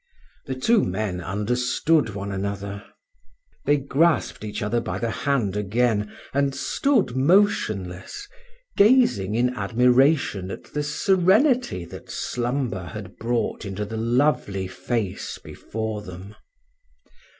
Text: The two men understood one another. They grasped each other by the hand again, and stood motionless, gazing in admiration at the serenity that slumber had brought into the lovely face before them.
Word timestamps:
The 0.47 0.55
two 0.55 0.83
men 0.83 1.21
understood 1.21 2.15
one 2.15 2.31
another. 2.31 2.83
They 3.65 3.77
grasped 3.77 4.43
each 4.43 4.63
other 4.63 4.79
by 4.81 4.97
the 4.97 5.11
hand 5.11 5.55
again, 5.55 6.11
and 6.33 6.55
stood 6.55 7.15
motionless, 7.15 8.27
gazing 8.75 9.35
in 9.35 9.53
admiration 9.53 10.49
at 10.49 10.63
the 10.73 10.81
serenity 10.81 11.85
that 11.85 12.09
slumber 12.09 12.85
had 12.85 13.17
brought 13.17 13.63
into 13.63 13.85
the 13.85 13.95
lovely 13.95 14.65
face 14.67 15.37
before 15.37 16.01
them. 16.01 16.33